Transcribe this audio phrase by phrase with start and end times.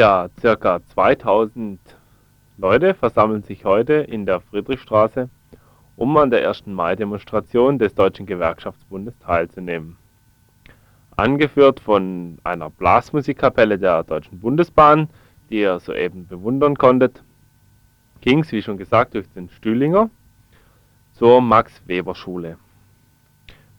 [0.00, 1.78] Ja, circa 2000
[2.56, 5.28] Leute versammeln sich heute in der Friedrichstraße,
[5.94, 6.68] um an der 1.
[6.68, 9.98] Mai-Demonstration des Deutschen Gewerkschaftsbundes teilzunehmen.
[11.16, 15.10] Angeführt von einer Blasmusikkapelle der Deutschen Bundesbahn,
[15.50, 17.22] die ihr soeben bewundern konntet,
[18.22, 20.08] ging es, wie schon gesagt, durch den Stühlinger
[21.12, 22.56] zur Max-Weber-Schule.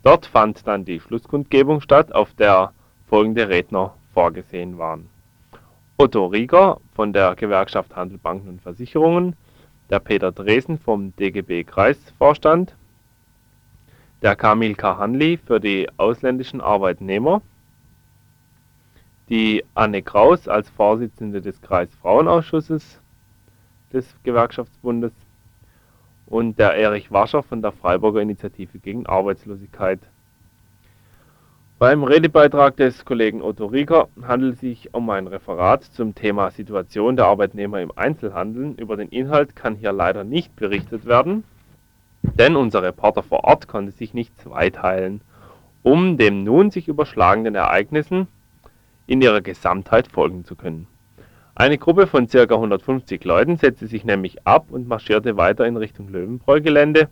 [0.03, 2.73] Dort fand dann die Schlusskundgebung statt, auf der
[3.07, 5.09] folgende Redner vorgesehen waren
[6.01, 9.35] Otto Rieger von der Gewerkschaft Handel, Banken und Versicherungen,
[9.91, 12.75] der Peter Dresen vom DGB Kreisvorstand,
[14.23, 17.43] der Kamil Kahanli für die ausländischen Arbeitnehmer,
[19.29, 22.99] die Anne Kraus als Vorsitzende des Kreisfrauenausschusses
[23.93, 25.13] des Gewerkschaftsbundes
[26.25, 29.99] und der Erich Wascher von der Freiburger Initiative gegen Arbeitslosigkeit
[31.81, 37.15] beim Redebeitrag des Kollegen Otto Rieger handelt es sich um ein Referat zum Thema Situation
[37.15, 38.75] der Arbeitnehmer im Einzelhandel.
[38.77, 41.43] Über den Inhalt kann hier leider nicht berichtet werden,
[42.21, 45.21] denn unser Reporter vor Ort konnte sich nicht zweiteilen,
[45.81, 48.27] um den nun sich überschlagenden Ereignissen
[49.07, 50.85] in ihrer Gesamtheit folgen zu können.
[51.55, 52.43] Eine Gruppe von ca.
[52.43, 57.09] 150 Leuten setzte sich nämlich ab und marschierte weiter in Richtung Löwenbräu-Gelände.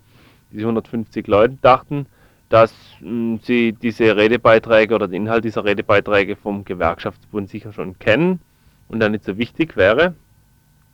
[0.51, 2.05] Diese 150 Leute dachten,
[2.49, 7.97] dass mh, hm, Sie diese Redebeiträge oder den Inhalt dieser Redebeiträge vom Gewerkschaftsbund sicher schon
[7.99, 8.41] kennen
[8.89, 10.15] und dann nicht so wichtig wäre.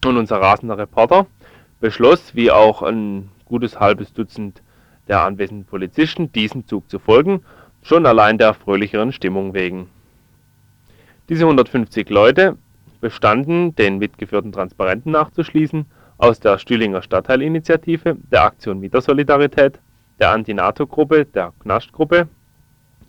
[0.06, 1.26] Und unser rasender Reporter
[1.80, 4.62] beschloss, wie auch ein gutes halbes Dutzend
[5.08, 7.42] der anwesenden Polizisten, diesem Zug zu folgen,
[7.82, 9.90] schon allein der fröhlicheren Stimmung wegen.
[11.30, 12.58] Diese 150 Leute
[13.02, 15.86] bestanden, den mitgeführten Transparenten nachzuschließen,
[16.18, 19.80] aus der Stühlinger Stadtteilinitiative, der Aktion Mietersolidarität,
[20.20, 22.28] der Anti-NATO-Gruppe, der Knast-Gruppe,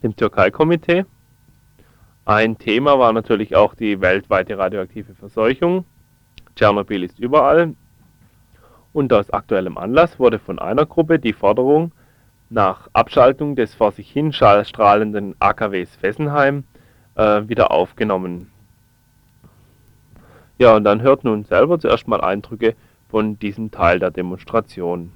[0.03, 1.05] dem Türkei-Komitee.
[2.25, 5.85] Ein Thema war natürlich auch die weltweite radioaktive Verseuchung.
[6.55, 7.73] Tschernobyl ist überall.
[8.91, 11.91] Und aus aktuellem Anlass wurde von einer Gruppe die Forderung
[12.49, 16.63] nach Abschaltung des vor sich hin strahlenden AKWs Fessenheim
[17.15, 18.51] äh, wieder aufgenommen.
[20.57, 22.75] Ja, und dann hört nun selber zuerst mal Eindrücke
[23.09, 25.13] von diesem Teil der Demonstration.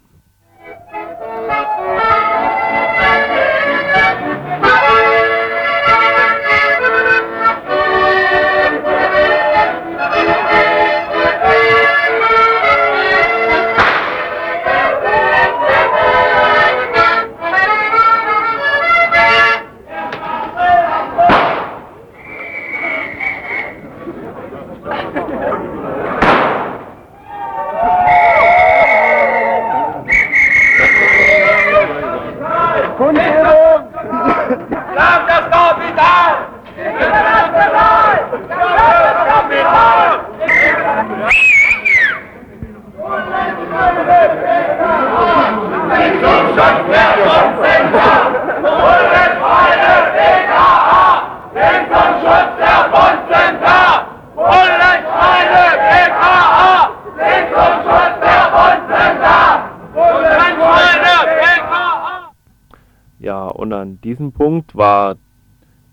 [64.03, 65.15] Diesem Punkt war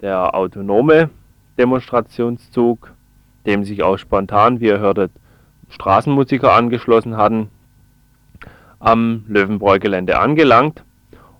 [0.00, 1.10] der autonome
[1.58, 2.92] Demonstrationszug,
[3.46, 5.10] dem sich auch spontan, wie ihr hörtet,
[5.70, 7.50] Straßenmusiker angeschlossen hatten,
[8.78, 10.84] am Löwenbräu-Gelände angelangt.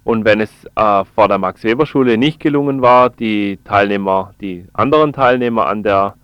[0.05, 5.67] Und wenn es äh, vor der Max-Weber-Schule nicht gelungen war, die Teilnehmer, die anderen Teilnehmer
[5.67, 6.15] an der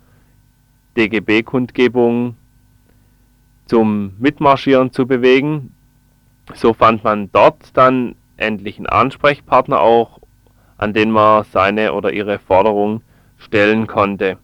[0.97, 2.37] DGB-Kundgebung
[3.67, 5.75] zum Mitmarschieren zu bewegen,
[6.55, 10.21] so fand man dort dann endlich einen Ansprechpartner auch
[10.79, 13.03] an den man seine oder ihre Forderung
[13.39, 14.39] stellen konnte.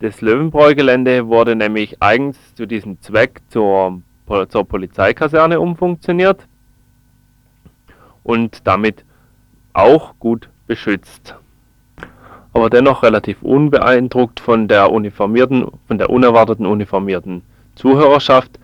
[0.00, 4.00] Das Löwenbräu-Gelände wurde nämlich eigens zu diesem Zweck zur,
[4.48, 6.46] zur Polizeikaserne umfunktioniert
[8.22, 9.04] und damit
[9.72, 11.34] auch gut beschützt.
[12.52, 17.42] aber dennoch relativ unbeeindruckt von der uniformierten, von der unerwarteten uniformierten
[17.76, 18.58] Zuhörerschaft,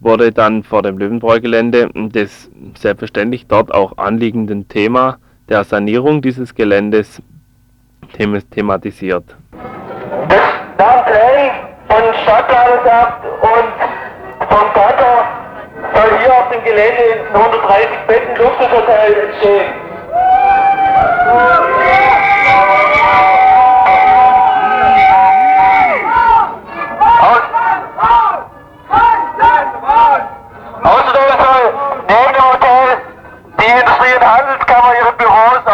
[0.00, 7.22] wurde dann vor dem Löwenbräu-Gelände das selbstverständlich dort auch anliegenden Thema der Sanierung dieses Geländes
[8.50, 9.24] thematisiert.
[10.28, 10.38] Das
[10.78, 11.50] Nachteil
[11.88, 15.28] von Stadtplanerschaft und von Gatter
[15.94, 17.02] soll hier auf dem Gelände
[17.32, 19.72] ein 130 Betten Luxushotel entstehen.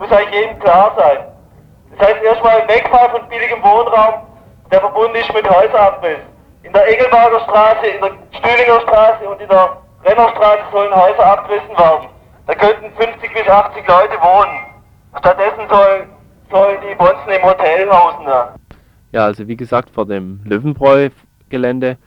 [0.00, 1.18] muss eigentlich jedem klar sein.
[1.96, 4.26] Das heißt erstmal Wegfall von billigem Wohnraum,
[4.72, 6.18] der verbunden ist mit Häuserabriss.
[6.62, 11.76] In der Engelberger Straße, in der Stühlinger Straße und in der Rennerstraße sollen Häuser abgerissen
[11.76, 12.08] werden.
[12.46, 14.58] Da könnten 50 bis 80 Leute wohnen.
[15.18, 16.08] Stattdessen sollen,
[16.50, 18.24] sollen die Bonzen im Hotel hausen.
[18.26, 18.54] Ja.
[19.12, 21.98] ja, also wie gesagt, vor dem Löwenbräu-Gelände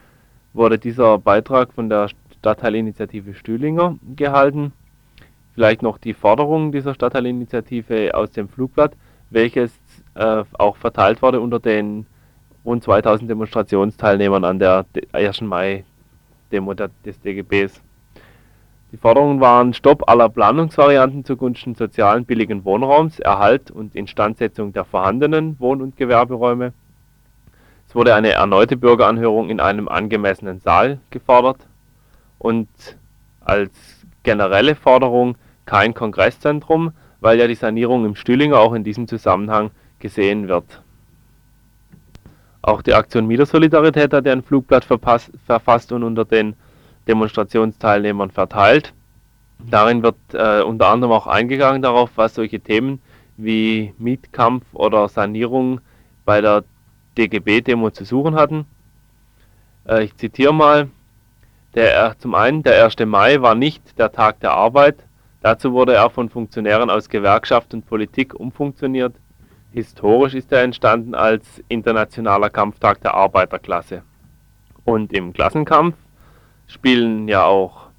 [0.53, 2.09] wurde dieser Beitrag von der
[2.39, 4.73] Stadtteilinitiative Stühlinger gehalten.
[5.53, 8.93] Vielleicht noch die Forderung dieser Stadtteilinitiative aus dem Flugblatt,
[9.29, 9.71] welches
[10.15, 12.07] äh, auch verteilt wurde unter den
[12.65, 15.41] rund 2000 Demonstrationsteilnehmern an der 1.
[15.41, 17.81] Mai-Demo des DGBs.
[18.91, 25.59] Die Forderungen waren Stopp aller Planungsvarianten zugunsten sozialen billigen Wohnraums, Erhalt und Instandsetzung der vorhandenen
[25.59, 26.73] Wohn- und Gewerberäume.
[27.87, 31.57] Es wurde eine erneute Bürgeranhörung in einem angemessenen Saal gefordert
[32.37, 32.67] und
[33.41, 33.71] als
[34.21, 35.35] generelle Forderung
[35.65, 40.81] kein Kongresszentrum, weil ja die Sanierung im Stühlinger auch in diesem Zusammenhang gesehen wird.
[42.61, 46.55] Auch die Aktion Mietersolidarität hat ein Flugblatt verfasst und unter den
[47.07, 48.93] Demonstrationsteilnehmern verteilt.
[49.59, 53.01] Darin wird äh, unter anderem auch eingegangen darauf, was solche Themen
[53.37, 55.81] wie Mietkampf oder Sanierung
[56.25, 56.63] bei der
[57.17, 58.65] DGB-Demo zu suchen hatten.
[59.87, 60.89] Äh, ich zitiere mal,
[61.75, 62.99] der, zum einen, der 1.
[63.05, 64.97] Mai war nicht der Tag der Arbeit,
[65.43, 69.15] dazu wurde er von Funktionären aus Gewerkschaft und Politik umfunktioniert.
[69.71, 74.01] Historisch ist er entstanden als Internationaler Kampftag der Arbeiterklasse.
[74.83, 75.95] Und im Klassenkampf
[76.65, 77.89] spielen ja auch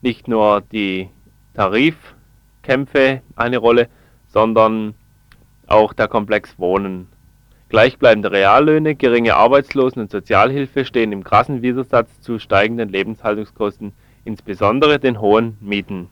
[0.00, 1.08] nicht nur die
[1.54, 3.88] Tarifkämpfe eine Rolle,
[4.28, 4.94] sondern
[5.66, 7.08] auch der Komplex Wohnen
[7.70, 13.92] Gleichbleibende Reallöhne, geringe Arbeitslosen- und Sozialhilfe stehen im krassen Widersatz zu steigenden Lebenshaltungskosten,
[14.24, 16.08] insbesondere den hohen Mieten.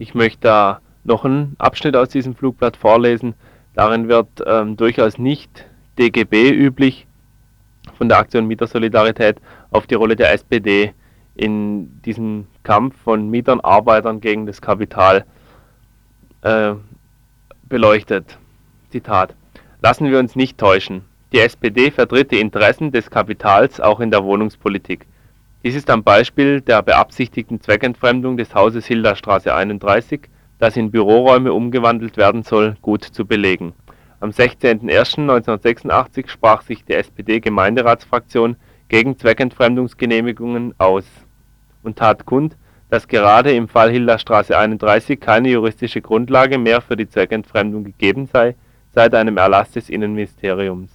[0.00, 3.34] Ich möchte da noch einen Abschnitt aus diesem Flugblatt vorlesen.
[3.74, 5.66] Darin wird ähm, durchaus nicht
[5.98, 7.06] DGB üblich
[7.98, 9.36] von der Aktion Mietersolidarität
[9.70, 10.94] auf die Rolle der SPD
[11.34, 15.26] in diesem Kampf von Mietern, Arbeitern gegen das Kapital
[16.40, 16.72] äh,
[17.68, 18.38] beleuchtet.
[18.88, 19.34] Zitat
[19.82, 21.02] Lassen wir uns nicht täuschen:
[21.34, 25.04] Die SPD vertritt die Interessen des Kapitals auch in der Wohnungspolitik.
[25.62, 30.22] Dies ist am Beispiel der beabsichtigten Zweckentfremdung des Hauses Hildastraße 31,
[30.58, 33.74] das in Büroräume umgewandelt werden soll, gut zu belegen.
[34.20, 38.56] Am 16.01.1986 sprach sich die SPD-Gemeinderatsfraktion
[38.88, 41.04] gegen Zweckentfremdungsgenehmigungen aus
[41.82, 42.56] und tat kund,
[42.88, 48.56] dass gerade im Fall Hildastraße 31 keine juristische Grundlage mehr für die Zweckentfremdung gegeben sei
[48.94, 50.90] seit einem Erlass des Innenministeriums.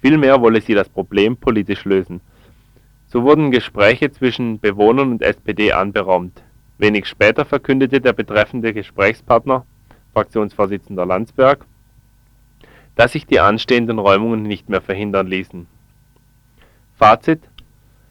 [0.00, 2.20] Vielmehr wolle sie das Problem politisch lösen.
[3.12, 6.44] So wurden Gespräche zwischen Bewohnern und SPD anberaumt.
[6.78, 9.66] Wenig später verkündete der betreffende Gesprächspartner,
[10.12, 11.66] Fraktionsvorsitzender Landsberg,
[12.94, 15.66] dass sich die anstehenden Räumungen nicht mehr verhindern ließen.
[16.96, 17.40] Fazit: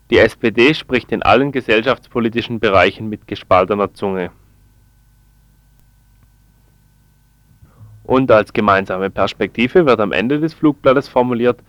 [0.10, 4.32] Die SPD spricht in allen gesellschaftspolitischen Bereichen mit gespaltener Zunge
[8.03, 11.62] Und als gemeinsame Perspektive wird am Ende des Flugblattes formuliert: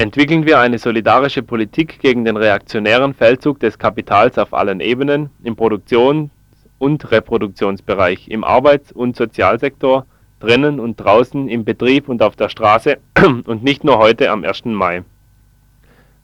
[0.00, 5.56] Entwickeln wir eine solidarische Politik gegen den reaktionären Feldzug des Kapitals auf allen Ebenen, im
[5.56, 6.30] Produktions
[6.78, 10.06] und Reproduktionsbereich, im Arbeits und Sozialsektor,
[10.38, 12.96] drinnen und draußen, im Betrieb und auf der Straße
[13.44, 14.64] und nicht nur heute am 1.
[14.64, 15.02] Mai.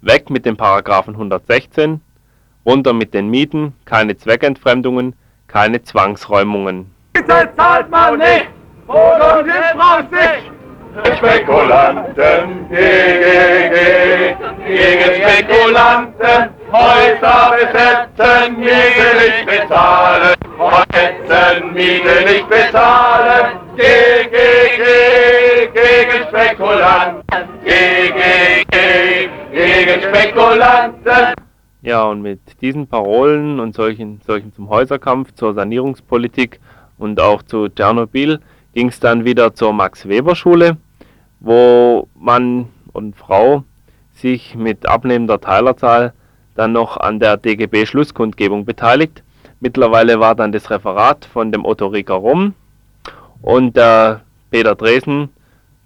[0.00, 2.00] Weg mit dem Paragraphen 116,
[2.64, 5.12] runter mit den Mieten, keine Zweckentfremdungen,
[5.49, 6.90] keine Zwangsräumungen.
[7.12, 8.49] Bitte zahlt man nicht!
[8.88, 10.55] Oder den Franzig!
[11.16, 14.36] Spekulanten, gegen,
[14.66, 24.82] gegen Spekulanten, Häuser besetzen, Miete nicht bezahlen, Häuser Miete nicht bezahlen, gegen,
[25.74, 31.34] gegen Spekulanten, gegen, gegen Spekulanten.
[31.82, 36.60] Ja, und mit diesen Parolen und solchen, solchen zum Häuserkampf, zur Sanierungspolitik
[36.98, 38.40] und auch zu Tschernobyl
[38.74, 40.76] ging es dann wieder zur Max-Weber-Schule,
[41.40, 43.64] wo Mann und Frau
[44.14, 46.12] sich mit abnehmender Teilerzahl
[46.54, 49.22] dann noch an der DGB-Schlusskundgebung beteiligt.
[49.60, 52.54] Mittlerweile war dann das Referat von dem Otto Rieger rum
[53.42, 55.28] und der Peter Dresen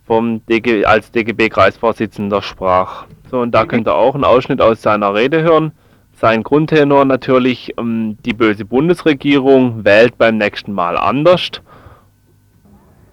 [0.06, 3.06] vom DG, als DGB-Kreisvorsitzender sprach.
[3.30, 5.72] So, und da könnt ihr auch einen Ausschnitt aus seiner Rede hören.
[6.14, 11.50] Sein Grundtenor natürlich, ähm, die böse Bundesregierung wählt beim nächsten Mal anders.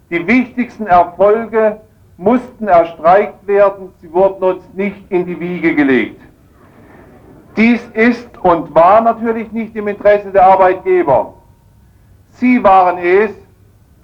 [0.09, 1.79] Die wichtigsten Erfolge
[2.17, 6.19] mussten erstreikt werden, sie wurden uns nicht in die Wiege gelegt.
[7.55, 11.33] Dies ist und war natürlich nicht im Interesse der Arbeitgeber.
[12.31, 13.31] Sie waren es,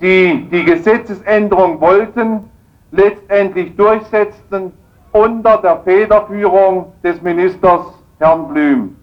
[0.01, 2.49] die die Gesetzesänderung wollten,
[2.91, 4.71] letztendlich durchsetzten
[5.11, 7.85] unter der Federführung des Ministers
[8.19, 8.95] Herrn Blüm.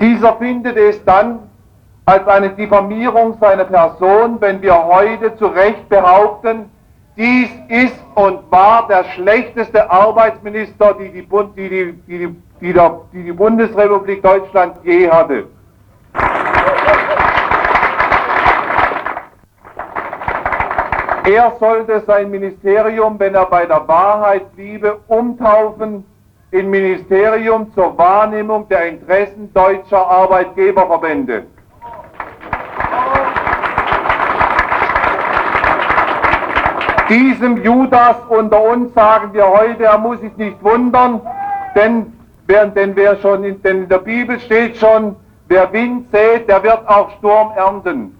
[0.00, 1.38] Dieser findet es dann
[2.04, 6.68] als eine Diffamierung seiner Person, wenn wir heute zu Recht behaupten,
[7.16, 12.72] dies ist und war der schlechteste Arbeitsminister, die die, die, die, die, die,
[13.12, 15.46] die, die Bundesrepublik Deutschland je hatte.
[21.24, 26.04] Er sollte sein Ministerium, wenn er bei der Wahrheit bliebe, umtaufen
[26.50, 31.46] im Ministerium zur Wahrnehmung der Interessen deutscher Arbeitgeberverbände.
[37.12, 41.20] Diesem Judas unter uns sagen wir heute, er muss sich nicht wundern,
[41.74, 42.10] denn,
[42.46, 45.16] wer, denn wer schon in, denn in der Bibel steht schon,
[45.46, 48.16] wer Wind sät, der wird auch Sturm ernten.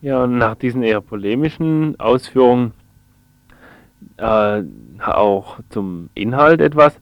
[0.00, 2.72] Ja, und nach diesen eher polemischen Ausführungen
[4.16, 4.62] äh,
[5.04, 6.98] auch zum Inhalt etwas.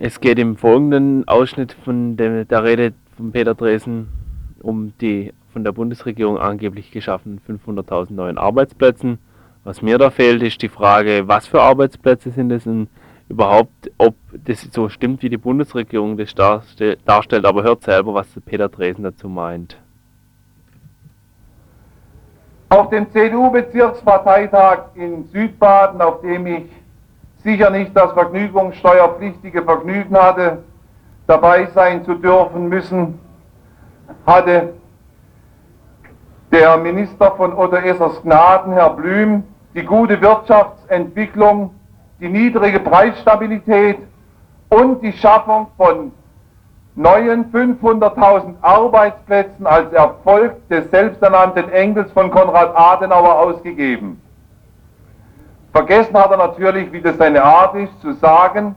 [0.00, 4.17] Es geht im folgenden Ausschnitt von der, Rede von Peter Dresen
[4.62, 9.18] um die von der Bundesregierung angeblich geschaffenen 500.000 neuen Arbeitsplätzen.
[9.64, 12.88] Was mir da fehlt, ist die Frage, was für Arbeitsplätze sind es und
[13.28, 17.44] überhaupt, ob das so stimmt, wie die Bundesregierung das darstellt.
[17.44, 19.76] Aber hört selber, was Peter Dresen dazu meint.
[22.70, 26.64] Auf dem CDU-Bezirksparteitag in Südbaden, auf dem ich
[27.42, 30.64] sicher nicht das vergnügungssteuerpflichtige Vergnügen hatte,
[31.26, 33.18] dabei sein zu dürfen müssen,
[34.26, 34.74] hatte
[36.50, 41.74] der Minister von Otto Essers Gnaden, Herr Blüm, die gute Wirtschaftsentwicklung,
[42.20, 43.98] die niedrige Preisstabilität
[44.70, 46.12] und die Schaffung von
[46.94, 54.20] neuen 500.000 Arbeitsplätzen als Erfolg des selbsternannten Engels von Konrad Adenauer ausgegeben.
[55.72, 58.74] Vergessen hat er natürlich, wie das seine Art ist, zu sagen,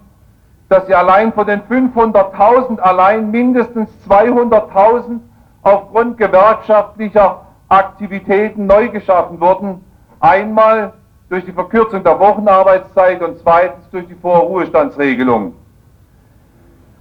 [0.72, 5.20] dass sie allein von den 500.000 allein mindestens 200.000
[5.64, 9.84] aufgrund gewerkschaftlicher Aktivitäten neu geschaffen wurden.
[10.22, 10.94] Einmal
[11.28, 15.56] durch die Verkürzung der Wochenarbeitszeit und zweitens durch die Vorruhestandsregelung.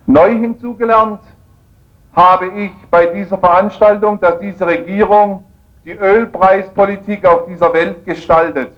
[0.06, 1.20] Neu hinzugelernt
[2.12, 5.44] habe ich bei dieser Veranstaltung, dass diese Regierung
[5.84, 8.72] die Ölpreispolitik auf dieser Welt gestaltet.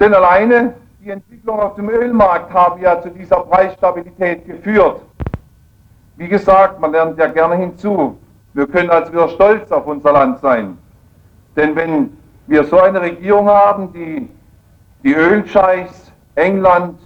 [0.00, 5.00] Denn alleine die Entwicklung auf dem Ölmarkt haben ja zu dieser Preisstabilität geführt.
[6.16, 8.16] Wie gesagt, man lernt ja gerne hinzu.
[8.52, 10.78] Wir können also wieder stolz auf unser Land sein.
[11.56, 12.16] Denn wenn
[12.46, 14.28] wir so eine Regierung haben, die
[15.02, 17.00] die Ölscheichs England,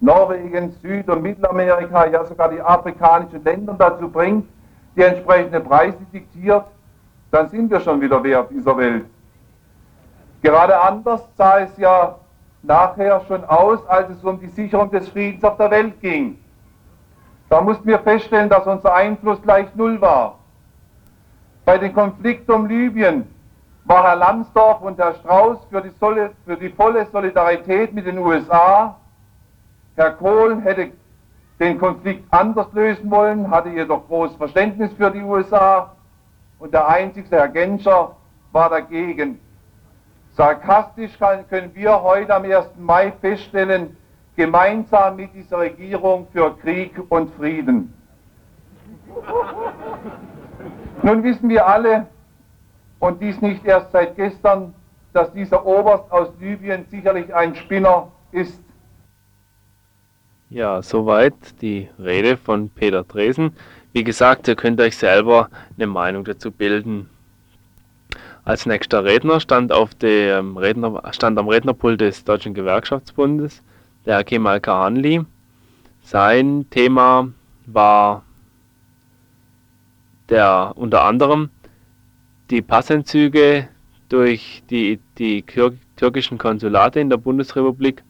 [0.00, 4.48] Norwegen, Süd- und Mittelamerika, ja sogar die afrikanischen Länder dazu bringt,
[4.96, 6.64] die entsprechenden Preise diktiert,
[7.30, 9.04] dann sind wir schon wieder wert dieser Welt.
[10.42, 12.16] Gerade anders sah es ja
[12.66, 16.38] nachher schon aus, als es um die Sicherung des Friedens auf der Welt ging.
[17.48, 20.38] Da mussten wir feststellen, dass unser Einfluss gleich null war.
[21.64, 23.26] Bei dem Konflikt um Libyen
[23.84, 25.90] war Herr Lambsdorff und Herr Strauß für die,
[26.44, 28.96] für die volle Solidarität mit den USA
[29.96, 30.92] Herr Kohl hätte
[31.58, 35.96] den Konflikt anders lösen wollen, hatte jedoch großes Verständnis für die USA
[36.58, 38.14] und der einzige, Herr Genscher,
[38.52, 39.40] war dagegen.
[40.36, 41.12] Sarkastisch
[41.48, 42.66] können wir heute am 1.
[42.78, 43.96] Mai feststellen,
[44.36, 47.94] gemeinsam mit dieser Regierung für Krieg und Frieden.
[51.02, 52.06] Nun wissen wir alle,
[52.98, 54.74] und dies nicht erst seit gestern,
[55.14, 58.60] dass dieser Oberst aus Libyen sicherlich ein Spinner ist.
[60.50, 63.56] Ja, soweit die Rede von Peter Dresen.
[63.92, 67.08] Wie gesagt, ihr könnt euch selber eine Meinung dazu bilden.
[68.46, 73.60] Als nächster Redner stand, auf dem Redner, stand am Rednerpult des Deutschen Gewerkschaftsbundes
[74.04, 75.22] der Kemal Kahanli.
[76.02, 77.32] Sein Thema
[77.66, 78.22] war
[80.28, 81.50] der unter anderem
[82.48, 83.66] die Passentzüge
[84.08, 85.44] durch die, die
[85.96, 88.04] türkischen Konsulate in der Bundesrepublik,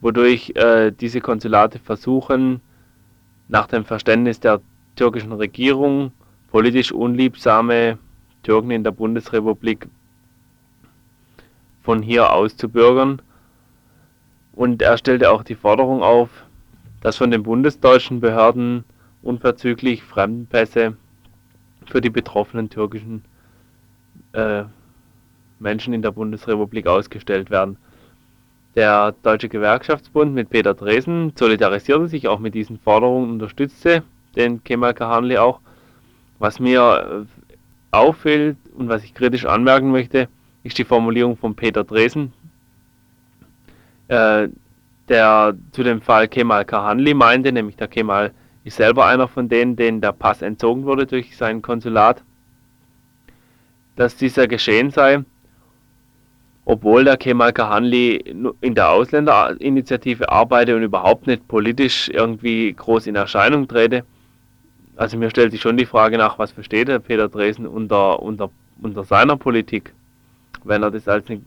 [0.00, 2.60] wodurch äh, diese Konsulate versuchen,
[3.46, 4.60] nach dem Verständnis der
[4.96, 6.10] türkischen Regierung
[6.50, 7.98] politisch unliebsame
[8.44, 9.88] Türken in der Bundesrepublik
[11.82, 13.20] von hier aus zu bürgern.
[14.52, 16.30] Und er stellte auch die Forderung auf,
[17.00, 18.84] dass von den bundesdeutschen Behörden
[19.22, 20.96] unverzüglich Fremdenpässe
[21.86, 23.24] für die betroffenen türkischen
[24.32, 24.64] äh,
[25.58, 27.76] Menschen in der Bundesrepublik ausgestellt werden.
[28.74, 34.02] Der Deutsche Gewerkschaftsbund mit Peter Dresen solidarisierte sich auch mit diesen Forderungen und unterstützte
[34.34, 35.60] den Kemal Kahanli auch.
[36.38, 37.43] Was mir äh,
[37.96, 40.28] auffällt und was ich kritisch anmerken möchte,
[40.62, 42.32] ist die Formulierung von Peter Dresen,
[44.08, 44.48] äh,
[45.08, 48.32] der zu dem Fall Kemal Kahanli meinte, nämlich der Kemal
[48.64, 52.22] ist selber einer von denen, denen der Pass entzogen wurde durch sein Konsulat,
[53.96, 55.22] dass dieser geschehen sei,
[56.64, 58.16] obwohl der Kemal Kahanli
[58.60, 64.04] in der Ausländerinitiative arbeite und überhaupt nicht politisch irgendwie groß in Erscheinung trete.
[64.96, 68.50] Also mir stellt sich schon die Frage nach, was versteht der Peter Dresen unter, unter,
[68.80, 69.92] unter seiner Politik,
[70.62, 71.38] wenn er das als äh,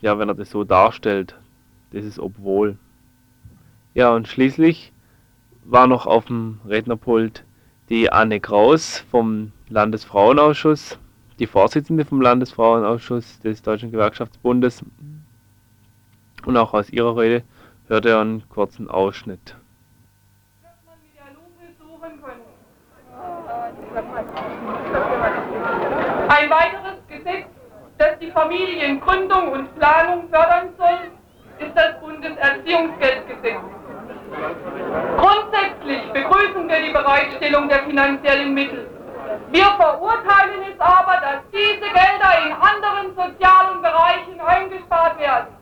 [0.00, 1.36] ja, wenn er das so darstellt.
[1.92, 2.76] Das ist obwohl.
[3.94, 4.92] Ja, und schließlich
[5.64, 7.44] war noch auf dem Rednerpult
[7.88, 10.98] die Anne Kraus vom Landesfrauenausschuss,
[11.38, 14.84] die Vorsitzende vom Landesfrauenausschuss des Deutschen Gewerkschaftsbundes.
[16.44, 17.42] Und auch aus ihrer Rede
[17.88, 19.56] hörte er einen kurzen Ausschnitt.
[26.30, 27.46] Ein weiteres Gesetz,
[27.98, 31.10] das die Familiengründung und Planung fördern soll,
[31.58, 33.58] ist das Bundeserziehungsgeldgesetz.
[35.18, 38.88] Grundsätzlich begrüßen wir die Bereitstellung der finanziellen Mittel.
[39.50, 45.59] Wir verurteilen es aber, dass diese Gelder in anderen sozialen Bereichen eingespart werden.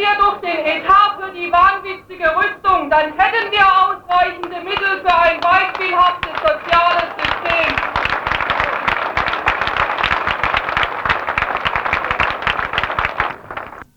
[0.00, 5.38] Wir durch den Etat für die wahnwitzige Rüstung, dann hätten wir ausreichende Mittel für ein
[5.40, 7.76] beispielhaftes soziales System.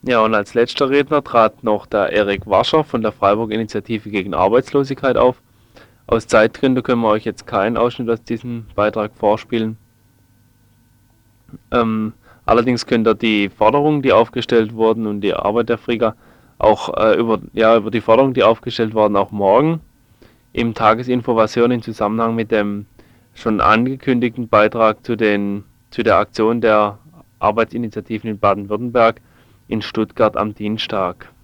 [0.05, 5.15] Ja, und als letzter Redner trat noch der Erik Wascher von der Freiburg-Initiative gegen Arbeitslosigkeit
[5.15, 5.41] auf.
[6.07, 9.77] Aus Zeitgründen können wir euch jetzt keinen Ausschnitt aus diesem Beitrag vorspielen.
[11.71, 12.11] Ähm,
[12.45, 16.15] allerdings könnt ihr die Forderungen, die aufgestellt wurden und die Arbeit der Frieger
[16.57, 19.81] auch äh, über, ja, über die Forderungen, die aufgestellt wurden, auch morgen
[20.53, 22.85] im Tagesinformation in Zusammenhang mit dem
[23.33, 26.99] schon angekündigten Beitrag zu, den, zu der Aktion der
[27.39, 29.19] Arbeitsinitiativen in Baden-Württemberg
[29.67, 31.31] in Stuttgart am Dienstag